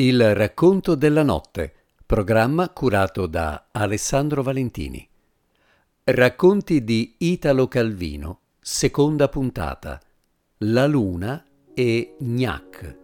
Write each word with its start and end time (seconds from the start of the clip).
Il 0.00 0.34
racconto 0.34 0.94
della 0.94 1.22
notte, 1.22 1.74
programma 2.06 2.70
curato 2.70 3.26
da 3.26 3.66
Alessandro 3.70 4.42
Valentini. 4.42 5.06
Racconti 6.04 6.82
di 6.82 7.16
Italo 7.18 7.68
Calvino, 7.68 8.40
seconda 8.60 9.28
puntata. 9.28 10.00
La 10.60 10.86
luna 10.86 11.44
e 11.74 12.16
Gnac. 12.18 12.96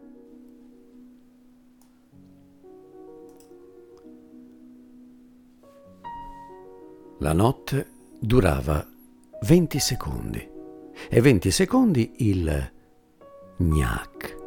La 7.18 7.34
notte 7.34 7.90
durava 8.18 8.82
20 9.42 9.78
secondi 9.78 10.48
e 11.10 11.20
20 11.20 11.50
secondi 11.50 12.12
il 12.20 12.72
Gnac. 13.58 14.45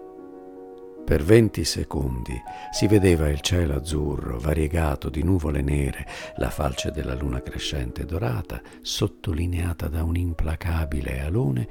Per 1.09 1.23
20 1.23 1.63
secondi. 1.63 2.39
Si 2.69 2.85
vedeva 2.85 3.29
il 3.29 3.39
cielo 3.39 3.77
azzurro 3.77 4.37
variegato 4.37 5.09
di 5.09 5.23
nuvole 5.23 5.63
nere, 5.63 6.05
la 6.35 6.51
falce 6.51 6.91
della 6.91 7.15
luna 7.15 7.41
crescente 7.41 8.05
dorata, 8.05 8.61
sottolineata 8.81 9.87
da 9.87 10.03
un 10.03 10.15
implacabile 10.15 11.21
alone, 11.21 11.67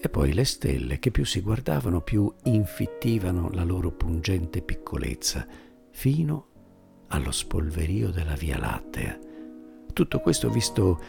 e 0.00 0.08
poi 0.08 0.32
le 0.32 0.44
stelle 0.44 1.00
che 1.00 1.10
più 1.10 1.24
si 1.24 1.40
guardavano 1.40 2.02
più 2.02 2.32
infittivano 2.44 3.50
la 3.52 3.64
loro 3.64 3.90
pungente 3.90 4.62
piccolezza, 4.62 5.44
fino 5.90 6.46
allo 7.08 7.32
spolverio 7.32 8.10
della 8.10 8.34
Via 8.34 8.60
Lattea. 8.60 9.18
Tutto 9.92 10.20
questo 10.20 10.50
visto 10.50 11.00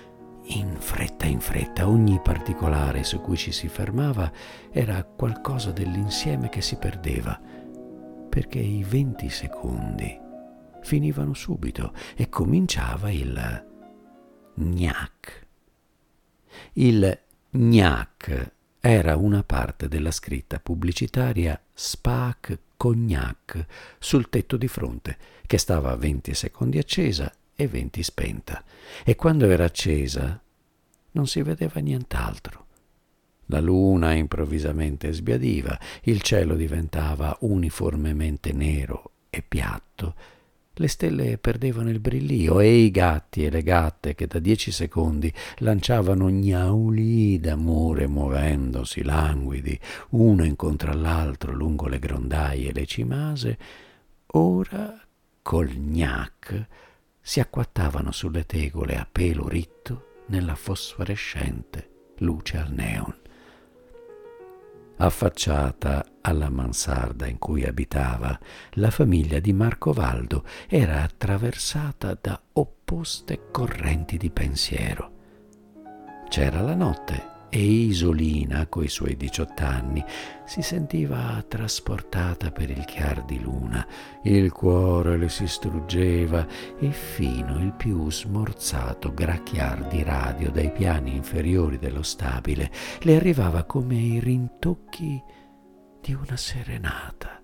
in 0.46 0.76
fretta 0.80 1.28
in 1.28 1.40
fretta, 1.40 1.88
ogni 1.88 2.20
particolare 2.20 3.04
su 3.04 3.22
cui 3.22 3.38
ci 3.38 3.52
si 3.52 3.68
fermava 3.68 4.32
era 4.72 5.04
qualcosa 5.04 5.70
dell'insieme 5.70 6.50
che 6.50 6.62
si 6.62 6.78
perdeva, 6.78 7.40
perché 8.30 8.60
i 8.60 8.84
venti 8.84 9.30
secondi 9.30 10.18
finivano 10.82 11.34
subito 11.34 11.94
e 12.16 12.30
cominciava 12.30 13.12
il 13.12 13.66
gnac. 14.54 15.48
Il 16.74 17.20
gnac 17.52 18.54
era 18.80 19.18
una 19.18 19.44
parte 19.44 19.88
della 19.88 20.12
scritta 20.12 20.60
pubblicitaria 20.60 21.62
Spac 21.74 22.60
Cognac 22.78 23.66
sul 24.00 24.30
tetto 24.30 24.56
di 24.56 24.70
fronte, 24.70 25.18
che 25.46 25.58
stava 25.58 25.92
a 25.92 25.96
20 25.98 26.34
secondi 26.34 26.78
accesa 26.78 27.30
e 27.54 27.68
20 27.68 28.04
spenta, 28.04 28.64
e 29.04 29.16
quando 29.16 29.50
era 29.50 29.66
accesa 29.66 30.42
non 31.12 31.28
si 31.28 31.42
vedeva 31.42 31.82
nient'altro. 31.82 32.68
La 33.52 33.60
luna 33.60 34.14
improvvisamente 34.14 35.12
sbiadiva, 35.12 35.78
il 36.04 36.22
cielo 36.22 36.56
diventava 36.56 37.36
uniformemente 37.42 38.52
nero 38.54 39.12
e 39.30 39.44
piatto, 39.48 40.16
le 40.74 40.88
stelle 40.88 41.38
perdevano 41.38 41.90
il 41.90 42.00
brillio 42.00 42.62
e 42.62 42.74
i 42.74 42.90
gatti 42.90 43.44
e 43.44 43.50
le 43.50 43.64
gatte 43.64 44.16
che 44.16 44.28
da 44.28 44.40
dieci 44.40 44.72
secondi 44.72 45.34
lanciavano 45.58 46.28
gnauli 46.28 47.38
d'amore 47.40 48.08
muovendosi 48.08 49.04
languidi 49.04 49.78
uno 50.12 50.46
incontro 50.46 50.92
all'altro 50.92 51.52
lungo 51.52 51.88
le 51.88 52.00
grondaie 52.00 52.70
e 52.70 52.74
le 52.74 52.86
cimase, 52.86 53.58
ora 54.28 54.98
col 55.42 55.68
gnac 55.68 56.68
si 57.20 57.42
acquattavano 57.42 58.14
sulle 58.14 58.46
tegole 58.46 58.96
a 58.96 59.08
pelo 59.12 59.50
ritto 59.50 60.22
nella 60.28 60.56
fosforescente 60.56 61.90
luce 62.20 62.58
al 62.58 62.72
neon 62.72 63.16
affacciata 65.00 66.06
alla 66.22 66.50
mansarda 66.50 67.26
in 67.26 67.38
cui 67.38 67.64
abitava, 67.64 68.38
la 68.74 68.92
famiglia 68.92 69.40
di 69.40 69.54
Marco 69.54 69.94
Valdo 69.94 70.44
era 70.68 71.02
attraversata 71.02 72.18
da 72.20 72.40
opposte 72.54 73.48
correnti 73.52 74.18
di 74.18 74.30
pensiero. 74.30 75.12
C'era 76.28 76.62
la 76.62 76.76
notte 76.76 77.39
e 77.50 77.60
Isolina, 77.62 78.68
coi 78.68 78.88
suoi 78.88 79.18
diciott'anni, 79.18 80.04
si 80.46 80.62
sentiva 80.62 81.44
trasportata 81.48 82.52
per 82.52 82.70
il 82.70 82.86
chiar 82.86 83.24
di 83.26 83.40
luna, 83.42 83.86
il 84.24 84.52
cuore 84.52 85.18
le 85.18 85.30
si 85.30 85.48
struggeva 85.48 86.46
e 86.80 86.92
fino 86.92 87.60
il 87.60 87.74
più 87.74 88.10
smorzato 88.12 89.14
gracchiar 89.14 89.88
di 89.88 90.04
radio 90.04 90.52
dai 90.52 90.72
piani 90.72 91.16
inferiori 91.16 91.78
dello 91.78 92.04
stabile 92.04 92.72
le 93.02 93.16
arrivava 93.16 93.64
come 93.64 93.96
i 93.96 94.20
rintocchi 94.20 95.22
di 96.02 96.14
una 96.14 96.38
serenata. 96.38 97.42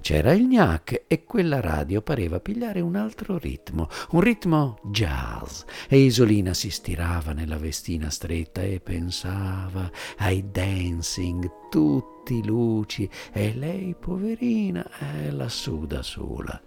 C'era 0.00 0.32
il 0.32 0.46
gnac 0.46 1.04
e 1.06 1.24
quella 1.24 1.60
radio 1.60 2.02
pareva 2.02 2.40
pigliare 2.40 2.80
un 2.80 2.96
altro 2.96 3.38
ritmo, 3.38 3.88
un 4.10 4.20
ritmo 4.20 4.78
jazz, 4.84 5.62
e 5.88 5.98
Isolina 5.98 6.54
si 6.54 6.70
stirava 6.70 7.32
nella 7.32 7.58
vestina 7.58 8.10
stretta 8.10 8.62
e 8.62 8.80
pensava 8.80 9.90
ai 10.18 10.50
dancing 10.50 11.68
tutti 11.70 12.44
luci 12.44 13.08
e 13.32 13.54
lei, 13.54 13.94
poverina, 13.98 14.88
è 14.98 15.30
lassù 15.30 15.86
da 15.86 16.02
sola. 16.02 16.60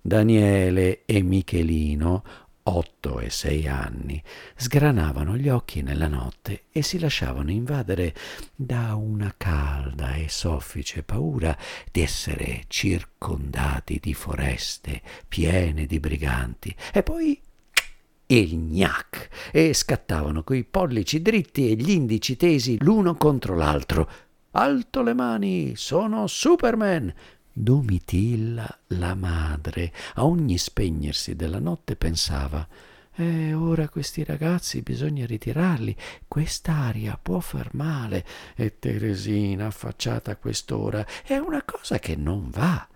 Daniele 0.00 1.04
e 1.04 1.22
Michelino 1.22 2.22
otto 2.68 3.20
e 3.20 3.30
sei 3.30 3.66
anni, 3.66 4.22
sgranavano 4.54 5.36
gli 5.36 5.48
occhi 5.48 5.82
nella 5.82 6.08
notte 6.08 6.64
e 6.70 6.82
si 6.82 6.98
lasciavano 6.98 7.50
invadere 7.50 8.14
da 8.54 8.94
una 8.94 9.34
calda 9.36 10.14
e 10.14 10.28
soffice 10.28 11.02
paura 11.02 11.56
di 11.90 12.02
essere 12.02 12.64
circondati 12.68 13.98
di 14.00 14.14
foreste 14.14 15.00
piene 15.26 15.86
di 15.86 15.98
briganti. 15.98 16.74
E 16.92 17.02
poi 17.02 17.40
il 18.26 18.54
gnac 18.56 19.50
e 19.52 19.72
scattavano 19.72 20.42
coi 20.42 20.64
pollici 20.64 21.22
dritti 21.22 21.70
e 21.70 21.74
gli 21.74 21.90
indici 21.90 22.36
tesi 22.36 22.76
l'uno 22.80 23.14
contro 23.14 23.56
l'altro. 23.56 24.10
Alto 24.50 25.02
le 25.02 25.14
mani, 25.14 25.76
sono 25.76 26.26
Superman! 26.26 27.14
Domitilla, 27.60 28.78
la 28.88 29.16
madre, 29.16 29.92
a 30.14 30.24
ogni 30.24 30.56
spegnersi 30.58 31.34
della 31.34 31.58
notte 31.58 31.96
pensava 31.96 32.66
eh, 33.16 33.52
ora 33.52 33.88
questi 33.88 34.22
ragazzi 34.22 34.80
bisogna 34.80 35.26
ritirarli, 35.26 35.96
quest'aria 36.28 37.18
può 37.20 37.40
far 37.40 37.74
male. 37.74 38.24
E 38.54 38.78
Teresina, 38.78 39.66
affacciata 39.66 40.30
a 40.30 40.36
quest'ora, 40.36 41.04
è 41.24 41.36
una 41.36 41.64
cosa 41.64 41.98
che 41.98 42.14
non 42.14 42.48
va. 42.48 42.86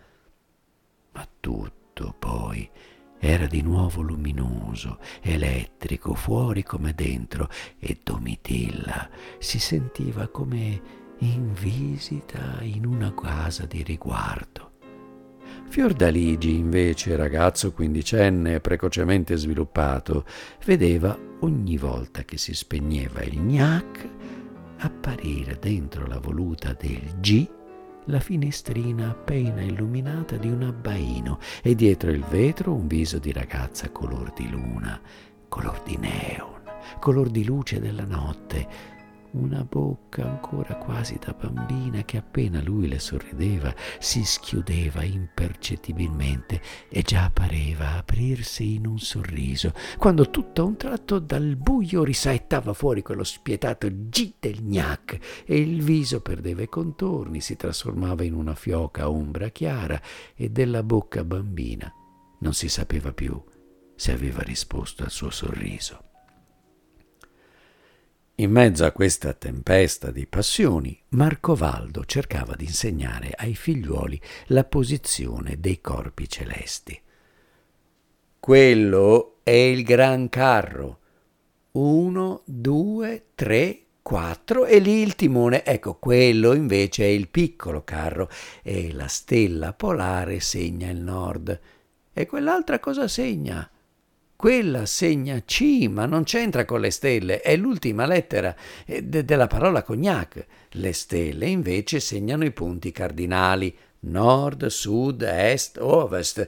Ma 1.11 1.29
tutto 1.41 2.15
poi 2.17 2.71
era 3.19 3.47
di 3.47 3.63
nuovo 3.63 4.01
luminoso, 4.01 5.01
elettrico, 5.23 6.15
fuori 6.15 6.63
come 6.63 6.95
dentro, 6.95 7.49
e 7.81 7.99
Domitilla 8.01 9.11
si 9.41 9.59
sentiva 9.59 10.29
come 10.29 11.02
in 11.23 11.53
visita 11.53 12.59
in 12.63 12.85
una 12.85 13.15
casa 13.15 13.65
di 13.65 13.83
riguardo. 13.83 14.71
Fiordaligi, 15.69 16.57
invece, 16.57 17.15
ragazzo 17.15 17.73
quindicenne 17.73 18.61
precocemente 18.61 19.37
sviluppato, 19.37 20.25
vedeva 20.65 21.17
ogni 21.41 21.77
volta 21.77 22.25
che 22.25 22.37
si 22.39 22.55
spegneva 22.55 23.23
il 23.23 23.41
gnac 23.41 24.09
apparire 24.79 25.59
dentro 25.61 26.07
la 26.07 26.19
voluta 26.19 26.77
del 26.79 27.21
G 27.21 27.49
la 28.07 28.19
finestrina 28.19 29.11
appena 29.11 29.63
illuminata 29.63 30.37
di 30.37 30.49
un 30.49 30.65
abbaino 30.65 31.39
e 31.63 31.77
dietro 31.77 32.11
il 32.11 32.25
vetro 32.25 32.75
un 32.75 32.89
viso 32.89 33.19
di 33.19 33.31
ragazza 33.31 33.91
color 33.91 34.33
di 34.33 34.51
luna, 34.51 35.01
color 35.49 35.81
di 35.85 35.97
neon, 35.99 36.63
color 36.99 37.29
di 37.29 37.45
luce 37.45 37.79
della 37.79 38.05
notte, 38.05 38.67
una 39.33 39.65
bocca 39.65 40.25
ancora 40.25 40.77
quasi 40.77 41.19
da 41.19 41.33
bambina 41.33 42.03
che 42.05 42.19
appena 42.19 42.63
lui 42.63 42.89
le 42.89 42.99
sorrideva 42.99 43.75
si 43.99 44.25
schiudeva 44.25 45.03
impercettibilmente 45.03 46.61
e 46.89 47.03
già 47.03 47.31
pareva 47.33 47.97
aprirsi 47.97 48.75
in 48.75 48.87
un 48.87 48.99
sorriso, 48.99 49.73
quando 49.99 50.31
tutto 50.31 50.63
a 50.63 50.65
un 50.65 50.77
tratto 50.77 51.19
dal 51.19 51.57
buio 51.57 52.05
risaettava 52.05 52.73
fuori 52.73 53.03
quello 53.03 53.25
spietato 53.25 53.89
G 53.91 54.35
del 54.39 54.63
gnac 54.63 55.45
e 55.45 55.59
il 55.59 55.83
viso 55.83 56.21
perdeva 56.21 56.63
i 56.63 56.69
contorni, 56.69 57.41
si 57.41 57.57
trasformava 57.57 58.25
in 58.25 58.35
una 58.35 58.55
fioca 58.55 59.09
ombra 59.11 59.49
chiara 59.49 60.01
e 60.35 60.51
della 60.51 60.83
bocca 60.83 61.25
bambina 61.25 61.93
non 62.43 62.55
si 62.55 62.69
sapeva 62.69 63.13
più 63.13 63.43
se 63.95 64.13
aveva 64.13 64.43
risposto 64.43 65.05
al 65.05 65.11
suo 65.11 65.31
sorriso. 65.31 66.12
In 68.43 68.51
mezzo 68.51 68.85
a 68.85 68.91
questa 68.91 69.35
tempesta 69.35 70.11
di 70.11 70.27
passioni, 70.27 71.01
Marcovaldo 71.11 72.05
cercava 72.05 72.57
di 72.57 72.65
insegnare 72.65 73.31
ai 73.37 73.55
figliuoli 73.55 74.21
la 74.47 74.65
posizione 74.65 75.61
dei 75.61 75.81
corpi 75.81 76.29
celesti. 76.29 77.01
Quello 78.41 79.37
è 79.45 79.53
il 79.53 79.85
gran 79.85 80.29
carro. 80.29 80.99
Uno, 81.73 82.43
due, 82.45 83.27
tre, 83.37 83.83
quattro 84.03 84.65
e 84.65 84.81
lì 84.81 85.03
il 85.03 85.15
timone, 85.15 85.65
ecco 85.65 85.95
quello 85.95 86.53
invece 86.53 87.05
è 87.05 87.11
il 87.11 87.29
piccolo 87.29 87.85
carro 87.85 88.29
e 88.65 88.93
la 88.93 89.07
stella 89.07 89.73
polare 89.73 90.41
segna 90.41 90.91
il 90.91 91.01
nord. 91.01 91.61
E 92.13 92.27
quell'altra 92.27 92.81
cosa 92.81 93.07
segna? 93.07 93.71
Quella 94.43 94.87
segna 94.87 95.41
C, 95.45 95.87
ma 95.89 96.05
non 96.05 96.25
c'entra 96.25 96.65
con 96.65 96.81
le 96.81 96.91
stelle, 96.91 97.43
è 97.43 97.55
l'ultima 97.55 98.07
lettera 98.07 98.53
eh, 98.85 99.01
de- 99.05 99.25
della 99.25 99.47
parola 99.47 99.85
cognac. 99.85 100.45
Le 100.71 100.93
stelle 100.93 101.47
invece 101.47 102.01
segnano 102.01 102.45
i 102.45 102.51
punti 102.51 102.91
cardinali, 102.91 103.73
nord, 104.01 104.67
sud, 104.67 105.23
est, 105.23 105.79
ovest. 105.79 106.45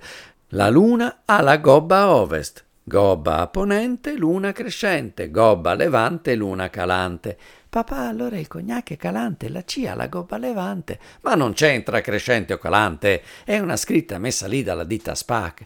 La 0.49 0.70
luna 0.70 1.20
ha 1.25 1.41
la 1.41 1.56
gobba 1.58 1.99
a 1.99 2.17
ovest, 2.17 2.64
gobba 2.82 3.38
a 3.38 3.46
ponente, 3.46 4.17
luna 4.17 4.50
crescente, 4.50 5.31
gobba 5.31 5.70
a 5.70 5.75
levante, 5.75 6.35
luna 6.35 6.70
calante. 6.70 7.38
Papà, 7.70 8.08
allora 8.08 8.37
il 8.37 8.49
cognac 8.49 8.91
è 8.91 8.96
calante, 8.96 9.49
la 9.49 9.62
C 9.62 9.85
ha 9.88 9.94
la 9.94 10.08
gobba 10.08 10.37
levante. 10.37 10.99
Ma 11.20 11.37
non 11.37 11.52
c'entra 11.52 12.00
crescente 12.00 12.55
o 12.55 12.58
calante, 12.58 13.23
è 13.44 13.61
una 13.61 13.76
scritta 13.76 14.19
messa 14.19 14.49
lì 14.49 14.64
dalla 14.64 14.82
ditta 14.82 15.14
SPAC. 15.14 15.64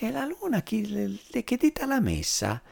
E 0.00 0.12
la 0.12 0.24
luna 0.24 0.62
chi, 0.62 1.20
che 1.42 1.56
dita 1.56 1.84
l'ha 1.84 1.98
messa? 1.98 2.62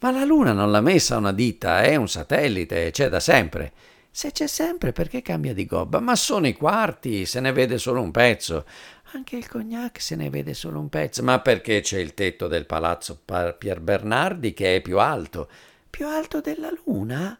Ma 0.00 0.10
la 0.10 0.24
luna 0.24 0.52
non 0.52 0.70
l'ha 0.70 0.82
messa 0.82 1.16
una 1.16 1.32
dita, 1.32 1.80
è 1.80 1.96
un 1.96 2.08
satellite, 2.08 2.90
c'è 2.90 3.08
da 3.08 3.20
sempre. 3.20 3.72
Se 4.10 4.32
c'è 4.32 4.46
sempre, 4.46 4.92
perché 4.92 5.22
cambia 5.22 5.54
di 5.54 5.64
gobba? 5.64 5.98
Ma 5.98 6.14
sono 6.14 6.46
i 6.46 6.52
quarti, 6.52 7.24
se 7.24 7.40
ne 7.40 7.52
vede 7.52 7.78
solo 7.78 8.02
un 8.02 8.10
pezzo. 8.10 8.66
Anche 9.12 9.36
il 9.36 9.48
cognac 9.48 9.98
se 10.02 10.14
ne 10.14 10.28
vede 10.28 10.52
solo 10.52 10.78
un 10.78 10.90
pezzo. 10.90 11.22
Ma 11.22 11.40
perché 11.40 11.80
c'è 11.80 11.98
il 11.98 12.12
tetto 12.12 12.48
del 12.48 12.66
palazzo 12.66 13.18
Pier 13.24 13.80
Bernardi 13.80 14.52
che 14.52 14.76
è 14.76 14.80
più 14.82 14.98
alto? 14.98 15.48
Più 15.88 16.06
alto 16.06 16.42
della 16.42 16.70
luna? 16.84 17.38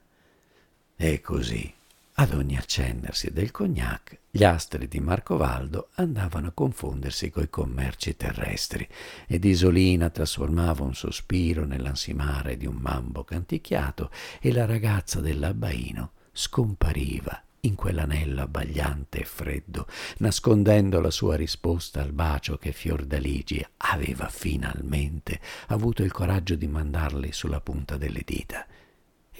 E 0.96 1.20
così 1.20 1.77
ad 2.20 2.34
ogni 2.34 2.56
accendersi 2.56 3.30
del 3.32 3.52
cognac, 3.52 4.18
gli 4.28 4.42
astri 4.42 4.88
di 4.88 4.98
Marcovaldo 4.98 5.90
andavano 5.94 6.48
a 6.48 6.52
confondersi 6.52 7.30
coi 7.30 7.48
commerci 7.48 8.16
terrestri 8.16 8.86
ed 9.28 9.44
Isolina 9.44 10.10
trasformava 10.10 10.82
un 10.82 10.96
sospiro 10.96 11.64
nell'ansimare 11.64 12.56
di 12.56 12.66
un 12.66 12.74
mambo 12.74 13.22
canticchiato 13.22 14.10
e 14.40 14.52
la 14.52 14.66
ragazza 14.66 15.20
dell'abbaino 15.20 16.10
scompariva 16.32 17.40
in 17.60 17.76
quell'anello 17.76 18.42
abbagliante 18.42 19.20
e 19.20 19.24
freddo, 19.24 19.86
nascondendo 20.18 21.00
la 21.00 21.10
sua 21.12 21.36
risposta 21.36 22.00
al 22.00 22.12
bacio 22.12 22.56
che 22.56 22.72
Fiordaligi 22.72 23.64
aveva 23.76 24.28
finalmente 24.28 25.40
avuto 25.68 26.02
il 26.02 26.10
coraggio 26.10 26.56
di 26.56 26.66
mandarle 26.66 27.30
sulla 27.30 27.60
punta 27.60 27.96
delle 27.96 28.22
dita 28.24 28.66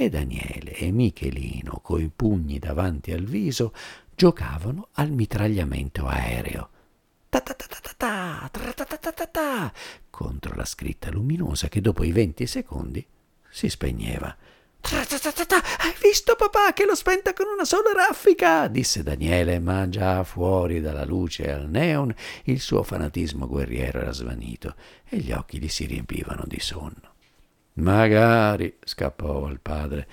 e 0.00 0.08
Daniele 0.08 0.74
e 0.74 0.92
Michelino, 0.92 1.80
coi 1.82 2.08
pugni 2.14 2.60
davanti 2.60 3.10
al 3.10 3.24
viso, 3.24 3.72
giocavano 4.14 4.90
al 4.92 5.10
mitragliamento 5.10 6.06
aereo. 6.06 6.70
Ta 7.28 7.40
ta 7.40 7.52
ta 7.52 7.66
ta 7.66 9.12
ta 9.12 9.26
ta, 9.26 9.72
contro 10.08 10.54
la 10.54 10.64
scritta 10.64 11.10
luminosa 11.10 11.66
che 11.66 11.80
dopo 11.80 12.04
i 12.04 12.12
venti 12.12 12.46
secondi 12.46 13.04
si 13.50 13.68
spegneva. 13.68 14.36
Hai 14.80 15.94
visto 16.00 16.36
papà 16.36 16.72
che 16.72 16.84
l'ho 16.84 16.94
spenta 16.94 17.32
con 17.32 17.46
una 17.52 17.64
sola 17.64 17.90
raffica? 17.92 18.68
disse 18.68 19.02
Daniele, 19.02 19.58
ma 19.58 19.88
già 19.88 20.22
fuori 20.22 20.80
dalla 20.80 21.04
luce 21.04 21.50
al 21.52 21.68
neon 21.68 22.14
il 22.44 22.60
suo 22.60 22.84
fanatismo 22.84 23.48
guerriero 23.48 23.98
era 23.98 24.12
svanito 24.12 24.76
e 25.08 25.16
gli 25.16 25.32
occhi 25.32 25.58
gli 25.58 25.68
si 25.68 25.86
riempivano 25.86 26.44
di 26.46 26.60
sonno. 26.60 27.16
Magari, 27.78 28.76
scappò 28.82 29.46
al 29.46 29.60
padre, 29.60 30.06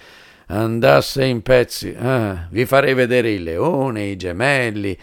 andasse 0.47 1.25
in 1.25 1.41
pezzi. 1.41 1.95
Ah, 1.97 2.47
vi 2.51 2.65
farei 2.65 2.93
vedere 2.93 3.31
il 3.31 3.43
leone, 3.43 4.03
i 4.05 4.15
gemelli. 4.15 4.97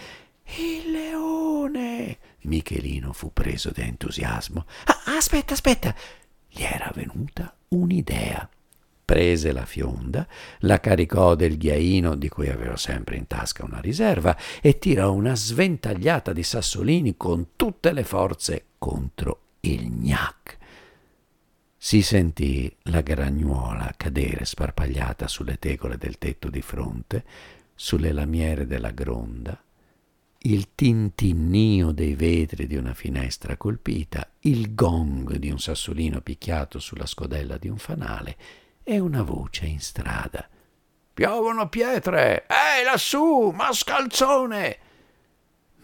Il 0.57 0.91
leone! 0.91 2.19
Michelino 2.43 3.13
fu 3.13 3.33
preso 3.33 3.71
da 3.75 3.83
entusiasmo. 3.83 4.67
Ah, 4.85 5.17
aspetta, 5.17 5.55
aspetta! 5.55 5.95
Gli 6.49 6.63
era 6.63 6.91
venuta 6.95 7.53
un'idea. 7.69 8.49
Prese 9.05 9.53
la 9.53 9.67
fionda, 9.67 10.27
la 10.61 10.79
caricò 10.79 11.35
del 11.35 11.59
ghiaino 11.59 12.15
di 12.15 12.29
cui 12.29 12.49
aveva 12.49 12.77
sempre 12.77 13.17
in 13.17 13.27
tasca 13.27 13.65
una 13.65 13.81
riserva 13.81 14.37
e 14.61 14.79
tirò 14.79 15.13
una 15.13 15.35
sventagliata 15.35 16.33
di 16.33 16.45
sassolini 16.45 17.17
con 17.17 17.49
tutte 17.57 17.93
le 17.93 18.05
forze 18.05 18.67
contro 18.79 19.41
il 19.61 19.91
gnac. 19.91 20.61
Si 21.85 22.01
sentì 22.01 22.73
la 22.83 23.01
gragnuola 23.01 23.93
cadere 23.97 24.45
sparpagliata 24.45 25.27
sulle 25.27 25.59
tegole 25.59 25.99
del 25.99 26.17
tetto 26.17 26.49
di 26.49 26.63
fronte, 26.63 27.25
sulle 27.75 28.13
lamiere 28.13 28.69
della 28.69 28.93
gronda, 28.93 29.61
il 30.43 30.77
tintinnio 30.77 31.91
dei 31.91 32.15
vetri 32.15 32.69
di 32.69 32.77
una 32.77 32.95
finestra 32.95 33.57
colpita, 33.57 34.31
il 34.43 34.77
gong 34.77 35.35
di 35.39 35.51
un 35.51 35.59
sassolino 35.59 36.21
picchiato 36.21 36.79
sulla 36.79 37.05
scodella 37.05 37.57
di 37.57 37.69
un 37.69 37.79
fanale 37.79 38.37
e 38.85 39.01
una 39.01 39.23
voce 39.23 39.67
in 39.67 39.81
strada. 39.81 40.49
Piovono 41.13 41.69
pietre! 41.69 42.47
Ehi, 42.47 42.85
lassù, 42.85 43.51
mascalzone! 43.51 44.79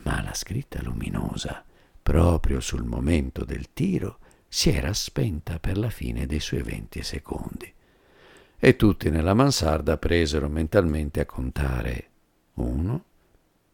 Ma 0.04 0.22
la 0.22 0.32
scritta 0.32 0.80
luminosa, 0.80 1.64
proprio 2.00 2.60
sul 2.60 2.84
momento 2.84 3.44
del 3.44 3.72
tiro, 3.72 4.20
si 4.48 4.70
era 4.70 4.92
spenta 4.92 5.58
per 5.58 5.76
la 5.76 5.90
fine 5.90 6.26
dei 6.26 6.40
suoi 6.40 6.62
venti 6.62 7.02
secondi 7.02 7.72
e 8.60 8.74
tutti 8.74 9.08
nella 9.08 9.34
mansarda 9.34 9.96
presero 9.98 10.48
mentalmente 10.48 11.20
a 11.20 11.26
contare 11.26 12.10
uno, 12.54 13.04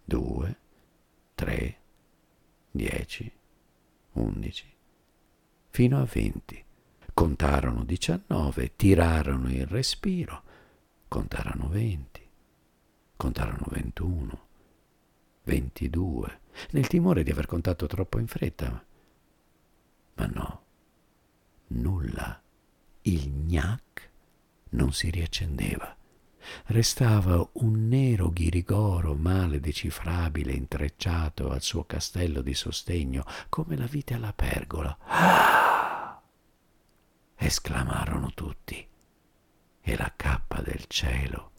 due, 0.05 0.57
tre, 1.35 1.77
dieci, 2.71 3.31
undici, 4.13 4.71
fino 5.71 6.01
a 6.01 6.05
venti. 6.05 6.63
Contarono 7.15 7.85
diciannove, 7.85 8.75
tirarono 8.77 9.49
il 9.49 9.67
respiro, 9.67 10.43
contarono 11.09 11.69
venti, 11.69 12.29
contarono 13.17 13.67
ventuno, 13.69 14.47
ventidue, 15.45 16.41
nel 16.73 16.89
timore 16.89 17.23
di 17.23 17.31
aver 17.31 17.47
contato 17.47 17.87
troppo 17.87 18.19
in 18.19 18.27
fretta. 18.27 18.85
Ma 20.17 20.27
no, 20.27 20.64
nulla. 21.69 22.41
Il 23.03 23.29
gnac 23.29 24.11
non 24.71 24.93
si 24.93 25.11
riaccendeva. 25.11 25.97
Restava 26.67 27.49
un 27.55 27.89
nero 27.89 28.31
ghirigoro 28.31 29.15
male 29.15 29.61
decifrabile 29.61 30.53
intrecciato 30.53 31.51
al 31.51 31.63
suo 31.63 31.85
castello 31.85 32.43
di 32.43 32.55
sostegno, 32.55 33.25
come 33.49 33.77
la 33.77 33.87
vite 33.87 34.15
alla 34.15 34.33
pergola. 34.33 34.97
Ah! 35.07 36.21
esclamarono 37.37 38.31
tutti, 38.33 38.87
e 39.81 39.97
la 39.97 40.13
cappa 40.15 40.61
del 40.63 40.85
cielo 40.87 41.51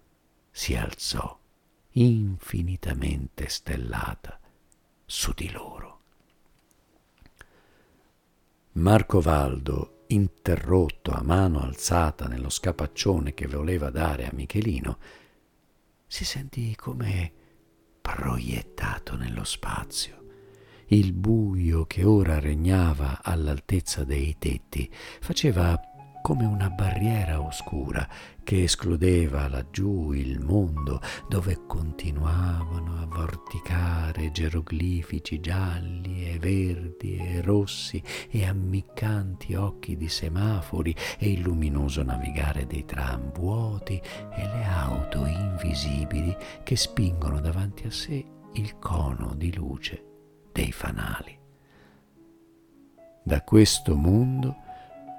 si 0.52 0.76
alzò 0.76 1.38
infinitamente 1.92 3.48
stellata 3.48 4.40
su 5.06 5.32
di 5.34 5.52
loro. 5.52 6.02
Marco 8.74 9.22
Valdo, 9.22 9.95
interrotto 10.08 11.12
a 11.12 11.22
mano 11.24 11.62
alzata 11.62 12.26
nello 12.28 12.50
scapaccione 12.50 13.34
che 13.34 13.48
voleva 13.48 13.90
dare 13.90 14.26
a 14.26 14.32
Michelino, 14.34 14.98
si 16.08 16.26
sentì 16.26 16.76
come 16.76 17.32
proiettato 18.02 19.16
nello 19.16 19.44
spazio. 19.44 20.24
Il 20.88 21.14
buio 21.14 21.86
che 21.86 22.04
ora 22.04 22.40
regnava 22.40 23.22
all'altezza 23.24 24.04
dei 24.04 24.36
tetti 24.38 24.90
faceva 25.20 25.80
come 26.26 26.46
una 26.46 26.72
barriera 26.72 27.40
oscura 27.40 28.10
che 28.44 28.64
escludeva 28.64 29.48
laggiù 29.48 30.12
il 30.12 30.40
mondo 30.40 31.00
dove 31.30 31.68
continuavano 31.68 33.00
a 33.00 33.06
vorticare 33.06 34.32
geroglifici 34.32 35.40
gialli 35.40 36.28
e 36.28 36.40
verdi 36.40 37.18
e 37.18 37.42
rossi 37.42 38.02
e 38.32 38.44
ammiccanti 38.44 39.54
occhi 39.54 39.96
di 39.96 40.10
semafori 40.10 40.96
e 41.20 41.32
il 41.32 41.42
luminoso 41.42 42.02
navigare 42.02 42.66
dei 42.66 42.86
tram 42.86 43.32
vuoti 43.32 44.02
e 44.36 44.48
le 44.48 44.64
auto 44.64 45.28
invisibili 45.28 46.36
che 46.64 46.76
spingono 46.76 47.40
davanti 47.40 47.86
a 47.86 47.92
sé 47.92 48.26
il 48.54 48.80
cono 48.80 49.36
di 49.36 49.54
luce 49.54 50.04
dei 50.52 50.72
fanali. 50.72 51.38
Da 53.24 53.44
questo 53.44 53.96
mondo 53.96 54.64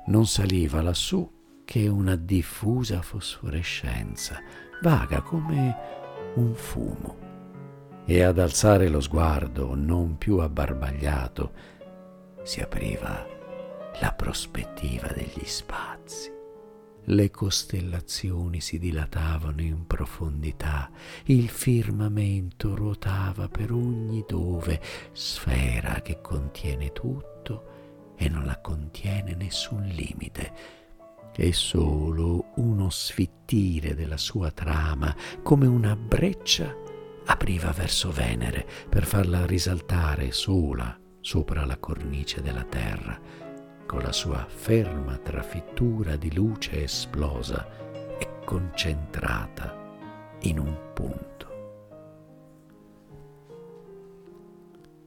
non 0.06 0.26
saliva 0.26 0.82
lassù 0.82 1.28
che 1.64 1.88
una 1.88 2.16
diffusa 2.16 3.02
fosforescenza, 3.02 4.40
vaga 4.82 5.20
come 5.20 5.76
un 6.34 6.54
fumo. 6.54 7.24
E 8.04 8.22
ad 8.22 8.38
alzare 8.38 8.88
lo 8.88 9.00
sguardo, 9.00 9.74
non 9.74 10.16
più 10.16 10.38
abbarbagliato, 10.38 11.52
si 12.44 12.60
apriva 12.60 13.26
la 14.00 14.12
prospettiva 14.12 15.08
degli 15.08 15.44
spazi. 15.44 16.34
le 17.08 17.30
costellazioni 17.30 18.60
si 18.60 18.80
dilatavano 18.80 19.60
in 19.60 19.86
profondità, 19.86 20.90
il 21.26 21.48
firmamento 21.48 22.74
ruotava 22.74 23.48
per 23.48 23.70
ogni 23.70 24.24
dove, 24.26 24.80
sfera 25.12 26.00
che 26.02 26.20
contiene 26.20 26.90
tutto 26.90 27.35
e 28.16 28.28
non 28.28 28.44
la 28.44 28.58
contiene 28.60 29.34
nessun 29.34 29.84
limite, 29.86 30.52
e 31.36 31.52
solo 31.52 32.52
uno 32.56 32.88
sfittire 32.90 33.94
della 33.94 34.16
sua 34.16 34.50
trama, 34.50 35.14
come 35.42 35.66
una 35.66 35.94
breccia, 35.94 36.74
apriva 37.26 37.70
verso 37.72 38.10
Venere 38.10 38.66
per 38.88 39.04
farla 39.04 39.44
risaltare 39.44 40.32
sola 40.32 40.98
sopra 41.20 41.64
la 41.64 41.76
cornice 41.76 42.40
della 42.40 42.62
terra 42.62 43.20
con 43.86 44.00
la 44.02 44.12
sua 44.12 44.44
ferma 44.48 45.16
trafittura 45.16 46.16
di 46.16 46.34
luce 46.34 46.82
esplosa 46.82 47.68
e 48.18 48.44
concentrata 48.44 49.76
in 50.40 50.58
un 50.58 50.76
punto. 50.92 51.34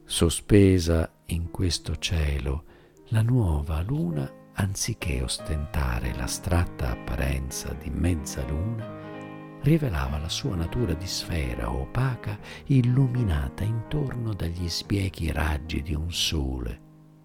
Sospesa 0.05 1.11
in 1.27 1.51
questo 1.51 1.97
cielo, 1.97 2.63
la 3.11 3.21
nuova 3.23 3.81
luna, 3.81 4.31
anziché 4.53 5.23
ostentare 5.23 6.13
l'astratta 6.13 6.91
apparenza 6.91 7.73
di 7.73 7.89
mezzaluna, 7.89 8.97
rivelava 9.61 10.19
la 10.19 10.29
sua 10.29 10.55
natura 10.55 10.93
di 10.93 11.07
sfera 11.07 11.71
opaca 11.71 12.37
illuminata 12.65 13.63
intorno 13.63 14.33
dagli 14.33 14.69
spiechi 14.69 15.31
raggi 15.31 15.81
di 15.81 15.95
un 15.95 16.11
sole 16.11 16.79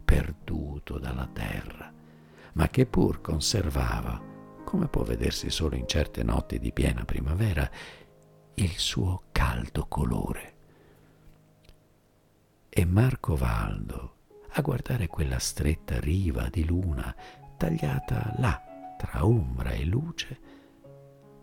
perduto 0.04 0.98
dalla 0.98 1.28
terra, 1.30 1.92
ma 2.54 2.68
che 2.68 2.86
pur 2.86 3.20
conservava, 3.20 4.22
come 4.64 4.88
può 4.88 5.02
vedersi 5.02 5.50
solo 5.50 5.76
in 5.76 5.86
certe 5.86 6.22
notti 6.22 6.58
di 6.58 6.72
piena 6.72 7.04
primavera, 7.04 7.70
il 8.54 8.70
suo 8.70 9.24
caldo 9.32 9.86
colore. 9.86 10.52
E 12.70 12.84
Marco 12.86 13.36
Valdo, 13.36 14.13
a 14.56 14.60
guardare 14.60 15.08
quella 15.08 15.38
stretta 15.38 15.98
riva 15.98 16.48
di 16.48 16.64
luna 16.64 17.14
tagliata 17.56 18.34
là 18.38 18.62
tra 18.96 19.26
ombra 19.26 19.70
e 19.70 19.84
luce, 19.84 20.38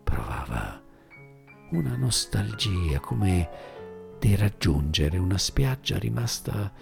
provava 0.02 0.80
una 1.70 1.96
nostalgia 1.96 3.00
come 3.00 3.48
di 4.18 4.34
raggiungere 4.34 5.18
una 5.18 5.38
spiaggia 5.38 5.98
rimasta 5.98 6.72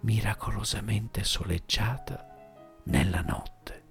miracolosamente 0.00 1.22
soleggiata 1.22 2.26
nella 2.84 3.20
notte. 3.20 3.82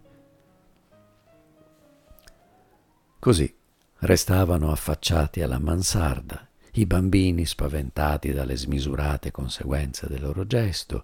Così 3.20 3.56
restavano 4.00 4.72
affacciati 4.72 5.42
alla 5.42 5.60
mansarda, 5.60 6.48
i 6.74 6.86
bambini 6.86 7.46
spaventati 7.46 8.32
dalle 8.32 8.58
smisurate 8.58 9.30
conseguenze 9.30 10.08
del 10.08 10.22
loro 10.22 10.48
gesto, 10.48 11.04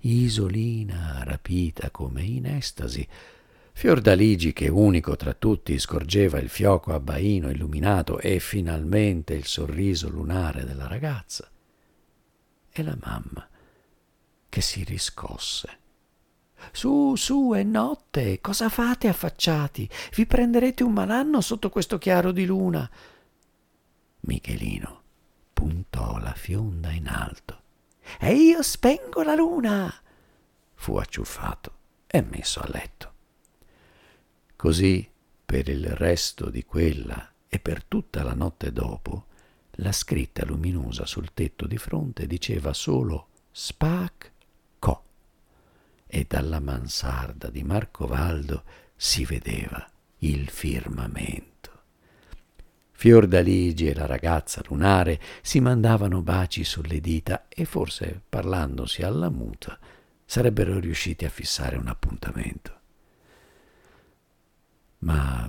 Isolina 0.00 1.24
rapita 1.24 1.90
come 1.90 2.22
in 2.22 2.46
estasi, 2.46 3.06
Fiordaligi 3.72 4.52
che 4.52 4.68
unico 4.68 5.14
tra 5.16 5.34
tutti 5.34 5.78
scorgeva 5.78 6.38
il 6.38 6.48
fioco 6.48 6.92
abbaino 6.92 7.48
illuminato 7.48 8.18
e 8.18 8.40
finalmente 8.40 9.34
il 9.34 9.44
sorriso 9.44 10.08
lunare 10.08 10.64
della 10.64 10.88
ragazza, 10.88 11.48
e 12.70 12.82
la 12.82 12.96
mamma 13.00 13.48
che 14.48 14.60
si 14.60 14.82
riscosse. 14.84 15.78
Su, 16.72 17.14
su, 17.14 17.52
è 17.54 17.62
notte. 17.62 18.40
Cosa 18.40 18.68
fate 18.68 19.06
affacciati? 19.06 19.88
Vi 20.14 20.26
prenderete 20.26 20.82
un 20.82 20.92
malanno 20.92 21.40
sotto 21.40 21.70
questo 21.70 21.98
chiaro 21.98 22.32
di 22.32 22.46
luna. 22.46 22.88
Michelino 24.20 25.02
puntò 25.52 26.18
la 26.18 26.34
fionda 26.34 26.90
in 26.90 27.06
alto. 27.06 27.62
E 28.18 28.32
io 28.34 28.62
spengo 28.62 29.22
la 29.22 29.34
luna. 29.34 29.92
Fu 30.74 30.96
acciuffato 30.96 31.72
e 32.06 32.22
messo 32.22 32.60
a 32.60 32.68
letto. 32.68 33.12
Così, 34.56 35.08
per 35.44 35.68
il 35.68 35.88
resto 35.88 36.50
di 36.50 36.64
quella 36.64 37.32
e 37.48 37.58
per 37.58 37.84
tutta 37.84 38.22
la 38.22 38.34
notte 38.34 38.72
dopo, 38.72 39.26
la 39.80 39.92
scritta 39.92 40.44
luminosa 40.44 41.06
sul 41.06 41.32
tetto 41.34 41.66
di 41.66 41.78
fronte 41.78 42.26
diceva 42.26 42.72
solo 42.72 43.28
Spac 43.50 44.32
e 46.10 46.24
dalla 46.26 46.58
mansarda 46.58 47.50
di 47.50 47.62
Marcovaldo 47.62 48.64
si 48.96 49.24
vedeva 49.26 49.86
il 50.20 50.48
firmamento. 50.48 51.57
Fiordaligi 53.00 53.86
e 53.86 53.94
la 53.94 54.06
ragazza 54.06 54.60
lunare 54.66 55.20
si 55.40 55.60
mandavano 55.60 56.20
baci 56.20 56.64
sulle 56.64 57.00
dita 57.00 57.46
e 57.46 57.64
forse 57.64 58.20
parlandosi 58.28 59.02
alla 59.02 59.30
muta 59.30 59.78
sarebbero 60.24 60.80
riusciti 60.80 61.24
a 61.24 61.28
fissare 61.28 61.76
un 61.76 61.86
appuntamento. 61.86 62.80
Ma 64.98 65.48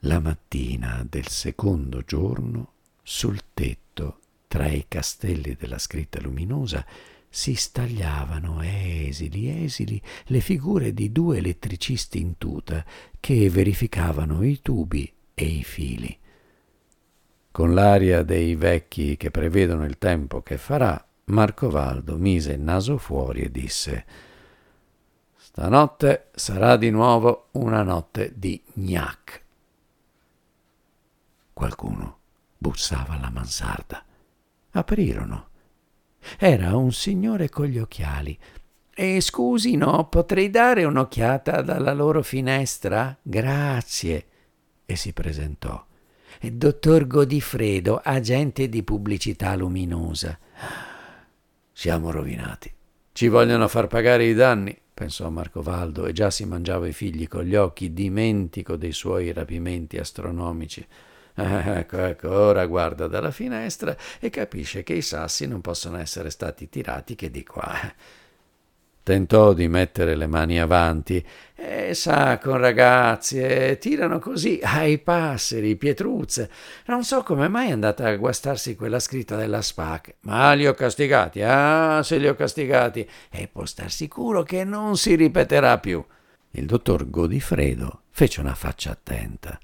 la 0.00 0.18
mattina 0.18 1.06
del 1.08 1.28
secondo 1.28 2.02
giorno, 2.04 2.72
sul 3.00 3.40
tetto, 3.54 4.18
tra 4.48 4.66
i 4.66 4.86
castelli 4.88 5.54
della 5.54 5.78
scritta 5.78 6.20
luminosa, 6.20 6.84
si 7.28 7.54
stagliavano 7.54 8.60
esili, 8.62 9.62
esili 9.62 10.02
le 10.24 10.40
figure 10.40 10.92
di 10.92 11.12
due 11.12 11.38
elettricisti 11.38 12.18
in 12.18 12.38
tuta 12.38 12.84
che 13.20 13.48
verificavano 13.48 14.42
i 14.42 14.60
tubi 14.60 15.12
e 15.32 15.44
i 15.44 15.62
fili. 15.62 16.19
Con 17.60 17.74
l'aria 17.74 18.22
dei 18.22 18.54
vecchi 18.54 19.18
che 19.18 19.30
prevedono 19.30 19.84
il 19.84 19.98
tempo 19.98 20.40
che 20.40 20.56
farà, 20.56 21.06
Marcovaldo 21.24 22.16
mise 22.16 22.52
il 22.52 22.60
naso 22.60 22.96
fuori 22.96 23.42
e 23.42 23.50
disse 23.50 24.06
Stanotte 25.36 26.30
sarà 26.34 26.78
di 26.78 26.88
nuovo 26.88 27.48
una 27.50 27.82
notte 27.82 28.32
di 28.34 28.62
gnac. 28.72 29.42
Qualcuno 31.52 32.20
bussava 32.56 33.12
alla 33.12 33.28
mansarda. 33.28 34.06
Aprirono 34.70 35.48
era 36.38 36.74
un 36.76 36.92
signore 36.92 37.50
con 37.50 37.66
gli 37.66 37.78
occhiali. 37.78 38.38
E 38.88 39.20
scusi, 39.20 39.76
no, 39.76 40.08
potrei 40.08 40.48
dare 40.48 40.84
un'occhiata 40.84 41.60
dalla 41.60 41.92
loro 41.92 42.22
finestra? 42.22 43.14
Grazie. 43.20 44.26
E 44.86 44.96
si 44.96 45.12
presentò. 45.12 45.88
Dottor 46.42 47.06
Godifredo, 47.06 48.00
agente 48.02 48.70
di 48.70 48.82
pubblicità 48.82 49.54
luminosa. 49.54 50.38
Siamo 51.70 52.10
rovinati. 52.10 52.72
Ci 53.12 53.28
vogliono 53.28 53.68
far 53.68 53.88
pagare 53.88 54.24
i 54.24 54.32
danni, 54.32 54.74
pensò 54.94 55.28
Marcovaldo, 55.28 56.06
e 56.06 56.12
già 56.12 56.30
si 56.30 56.46
mangiava 56.46 56.86
i 56.86 56.94
figli 56.94 57.28
con 57.28 57.44
gli 57.44 57.54
occhi, 57.54 57.92
dimentico 57.92 58.76
dei 58.76 58.92
suoi 58.92 59.32
rapimenti 59.32 59.98
astronomici. 59.98 60.86
Ecco, 61.40 61.98
ecco, 61.98 62.30
ora 62.30 62.66
guarda 62.66 63.06
dalla 63.06 63.30
finestra 63.30 63.96
e 64.18 64.28
capisce 64.30 64.82
che 64.82 64.94
i 64.94 65.02
sassi 65.02 65.46
non 65.46 65.60
possono 65.60 65.96
essere 65.98 66.28
stati 66.28 66.68
tirati 66.68 67.14
che 67.14 67.30
di 67.30 67.44
qua. 67.44 67.72
Tentò 69.02 69.52
di 69.52 69.66
mettere 69.66 70.14
le 70.14 70.26
mani 70.26 70.60
avanti 70.60 71.24
e 71.54 71.94
sa, 71.94 72.38
con 72.38 72.58
ragazzi, 72.58 73.40
e 73.40 73.78
tirano 73.80 74.18
così 74.18 74.60
ai 74.62 74.98
passeri, 74.98 75.76
pietruzze. 75.76 76.50
Non 76.86 77.02
so 77.02 77.22
come 77.22 77.48
mai 77.48 77.68
è 77.68 77.72
andata 77.72 78.06
a 78.06 78.16
guastarsi 78.16 78.76
quella 78.76 78.98
scritta 78.98 79.36
della 79.36 79.62
SPAC, 79.62 80.16
ma 80.20 80.52
li 80.52 80.66
ho 80.66 80.74
castigati, 80.74 81.42
ah, 81.42 82.02
se 82.02 82.18
li 82.18 82.28
ho 82.28 82.34
castigati, 82.34 83.08
e 83.30 83.48
può 83.48 83.64
star 83.64 83.90
sicuro 83.90 84.42
che 84.42 84.64
non 84.64 84.96
si 84.96 85.14
ripeterà 85.14 85.78
più. 85.78 86.04
Il 86.52 86.66
dottor 86.66 87.08
Godifredo 87.08 88.02
fece 88.10 88.40
una 88.40 88.54
faccia 88.54 88.90
attenta 88.90 89.58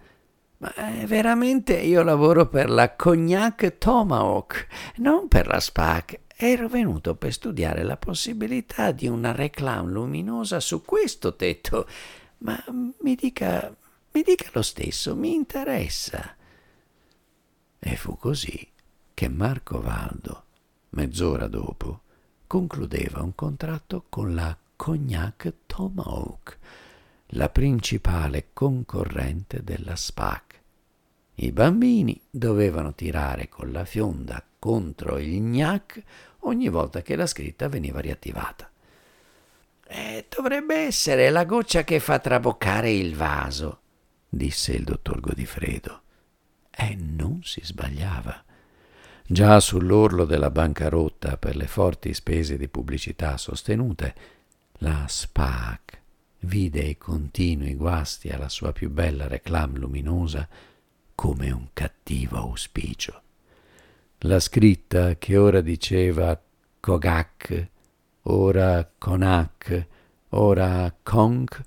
ma 0.58 0.72
eh, 0.74 1.06
veramente 1.06 1.76
io 1.76 2.02
lavoro 2.02 2.46
per 2.46 2.70
la 2.70 2.94
Cognac 2.94 3.76
Tomahawk, 3.78 4.66
non 4.96 5.28
per 5.28 5.46
la 5.46 5.60
SPAC. 5.60 6.20
Ero 6.38 6.68
venuto 6.68 7.14
per 7.14 7.32
studiare 7.32 7.82
la 7.82 7.96
possibilità 7.96 8.92
di 8.92 9.06
una 9.06 9.32
reclame 9.32 9.90
luminosa 9.90 10.60
su 10.60 10.82
questo 10.82 11.34
tetto, 11.34 11.88
ma 12.38 12.62
mi 13.00 13.14
dica, 13.14 13.74
mi 14.12 14.22
dica 14.22 14.50
lo 14.52 14.60
stesso, 14.60 15.16
mi 15.16 15.32
interessa. 15.32 16.36
E 17.78 17.96
fu 17.96 18.18
così 18.18 18.70
che 19.14 19.28
Marco 19.28 19.80
Valdo, 19.80 20.44
mezz'ora 20.90 21.46
dopo, 21.46 22.02
concludeva 22.46 23.22
un 23.22 23.34
contratto 23.34 24.04
con 24.10 24.34
la 24.34 24.54
Cognac 24.76 25.54
Tomahawk, 25.64 26.58
la 27.28 27.48
principale 27.48 28.48
concorrente 28.52 29.64
della 29.64 29.96
SPAC. 29.96 30.45
I 31.38 31.52
bambini 31.52 32.18
dovevano 32.30 32.94
tirare 32.94 33.48
con 33.48 33.70
la 33.70 33.84
fionda 33.84 34.42
contro 34.58 35.18
il 35.18 35.38
gnac 35.42 36.02
ogni 36.40 36.68
volta 36.68 37.02
che 37.02 37.14
la 37.14 37.26
scritta 37.26 37.68
veniva 37.68 38.00
riattivata. 38.00 38.70
Eh, 39.86 40.26
dovrebbe 40.34 40.76
essere 40.76 41.28
la 41.28 41.44
goccia 41.44 41.84
che 41.84 42.00
fa 42.00 42.18
traboccare 42.18 42.90
il 42.90 43.14
vaso, 43.14 43.80
disse 44.28 44.72
il 44.72 44.84
dottor 44.84 45.20
Godifredo. 45.20 46.00
E 46.70 46.96
non 46.98 47.42
si 47.42 47.60
sbagliava. 47.62 48.42
Già 49.26 49.60
sull'orlo 49.60 50.24
della 50.24 50.50
bancarotta 50.50 51.36
per 51.36 51.54
le 51.54 51.66
forti 51.66 52.14
spese 52.14 52.56
di 52.56 52.68
pubblicità 52.68 53.36
sostenute, 53.36 54.14
la 54.78 55.04
SPAC 55.06 56.00
vide 56.40 56.80
i 56.80 56.96
continui 56.96 57.74
guasti 57.74 58.30
alla 58.30 58.48
sua 58.48 58.72
più 58.72 58.90
bella 58.90 59.26
reclame 59.26 59.78
luminosa 59.78 60.48
come 61.16 61.50
un 61.50 61.68
cattivo 61.72 62.36
auspicio. 62.36 63.22
La 64.18 64.38
scritta 64.38 65.16
che 65.16 65.36
ora 65.36 65.60
diceva 65.60 66.40
Kogak, 66.78 67.68
ora 68.22 68.88
Konak, 68.96 69.86
ora 70.30 70.94
Konk, 71.02 71.62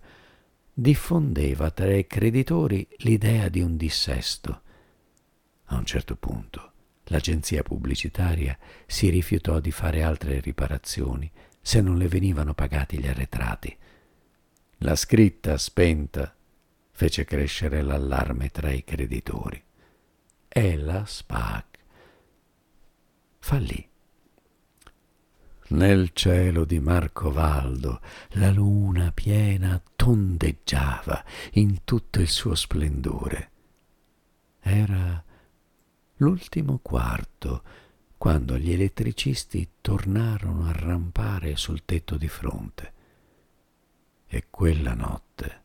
diffondeva 0.72 1.72
tra 1.72 1.94
i 1.94 2.08
creditori 2.08 2.88
l'idea 3.00 3.50
di 3.50 3.60
un 3.60 3.76
dissesto. 3.76 4.62
A 5.66 5.76
un 5.76 5.86
certo 5.86 6.16
punto 6.16 6.72
l'agenzia 7.06 7.64
pubblicitaria 7.64 8.58
si 8.86 9.10
rifiutò 9.10 9.60
di 9.60 9.72
fare 9.72 10.04
altre 10.04 10.40
riparazioni 10.40 11.30
se 11.60 11.82
non 11.82 11.98
le 11.98 12.08
venivano 12.08 12.54
pagati 12.54 13.00
gli 13.00 13.08
arretrati. 13.08 13.76
La 14.78 14.96
scritta 14.96 15.58
spenta 15.58 16.34
fece 17.00 17.24
crescere 17.24 17.82
l'allarme 17.82 18.50
tra 18.50 18.72
i 18.72 18.84
creditori 18.84 19.64
e 20.50 20.76
la 20.76 21.06
SPAC 21.06 21.80
fallì. 23.40 23.90
Nel 25.70 26.10
cielo 26.12 26.66
di 26.66 26.82
Marcovaldo 26.82 28.02
la 28.32 28.52
luna 28.52 29.14
piena 29.14 29.82
tondeggiava 29.96 31.24
in 31.52 31.86
tutto 31.86 32.20
il 32.20 32.28
suo 32.28 32.54
splendore. 32.54 33.52
Era 34.60 35.24
l'ultimo 36.18 36.80
quarto 36.80 37.64
quando 38.18 38.58
gli 38.58 38.74
elettricisti 38.74 39.76
tornarono 39.80 40.68
a 40.68 40.74
rampare 40.74 41.56
sul 41.56 41.86
tetto 41.86 42.18
di 42.18 42.28
fronte. 42.28 42.94
E 44.28 44.48
quella 44.50 44.94
notte, 44.96 45.59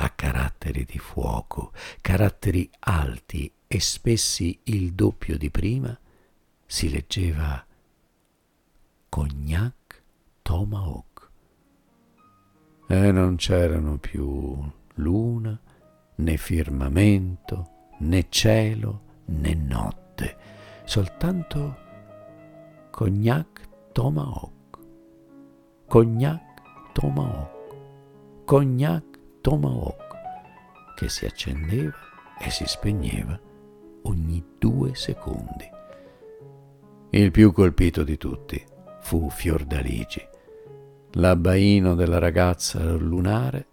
a 0.00 0.10
caratteri 0.10 0.84
di 0.84 0.98
fuoco, 0.98 1.72
caratteri 2.00 2.70
alti 2.80 3.52
e 3.66 3.80
spessi 3.80 4.58
il 4.64 4.92
doppio 4.92 5.36
di 5.36 5.50
prima, 5.50 5.96
si 6.64 6.90
leggeva 6.90 7.64
Cognac 9.08 10.02
Tomahawk. 10.42 11.30
E 12.88 13.12
non 13.12 13.36
c'erano 13.36 13.98
più 13.98 14.56
luna, 14.94 15.58
né 16.16 16.36
firmamento, 16.36 17.70
né 17.98 18.26
cielo, 18.28 19.02
né 19.26 19.54
notte, 19.54 20.36
soltanto 20.84 21.86
Cognac 22.90 23.68
Tomahawk. 23.92 24.78
Cognac 25.86 26.92
Tomahawk. 26.92 27.56
Cognac 28.44 29.17
Tomahawk, 29.48 30.94
che 30.94 31.08
si 31.08 31.24
accendeva 31.24 31.96
e 32.38 32.50
si 32.50 32.66
spegneva 32.66 33.40
ogni 34.02 34.44
due 34.58 34.94
secondi. 34.94 35.66
Il 37.08 37.30
più 37.30 37.50
colpito 37.52 38.04
di 38.04 38.18
tutti 38.18 38.62
fu 39.00 39.30
Fiordaligi. 39.30 40.20
L'abbaino 41.12 41.94
della 41.94 42.18
ragazza 42.18 42.92
lunare 42.92 43.68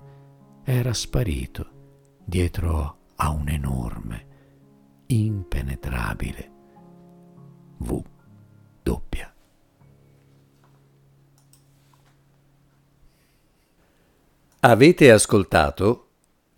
era 0.64 0.94
sparito 0.94 1.68
dietro 2.24 3.00
a 3.16 3.32
un 3.32 3.50
enorme, 3.50 4.28
impenetrabile 5.08 6.52
V 7.80 8.02
doppia. 8.82 9.35
Avete 14.68 15.12
ascoltato 15.12 16.08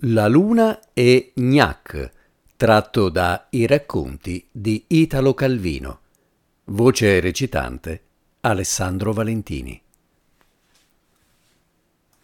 La 0.04 0.30
Luna 0.30 0.80
e 0.93 1.34
Gnac, 1.36 2.10
tratto 2.56 3.10
da 3.10 3.48
I 3.50 3.67
racconti 3.67 4.48
di 4.50 4.86
Italo 4.88 5.34
Calvino. 5.34 6.00
Voce 6.67 7.20
recitante 7.20 8.04
Alessandro 8.39 9.12
Valentini. 9.12 9.82